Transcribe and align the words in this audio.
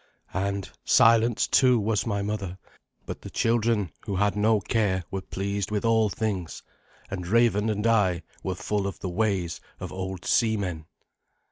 And 0.33 0.67
silent, 0.83 1.37
too, 1.51 1.79
was 1.79 2.07
my 2.07 2.23
mother; 2.23 2.57
but 3.05 3.21
the 3.21 3.29
children, 3.29 3.91
who 4.07 4.15
had 4.15 4.35
no 4.35 4.59
care, 4.59 5.03
were 5.11 5.21
pleased 5.21 5.69
with 5.69 5.85
all 5.85 6.09
things, 6.09 6.63
and 7.11 7.27
Raven 7.27 7.69
and 7.69 7.85
I 7.85 8.23
were 8.41 8.55
full 8.55 8.87
of 8.87 8.99
the 9.01 9.09
ways 9.09 9.61
of 9.79 9.93
old 9.93 10.25
seamen. 10.25 10.87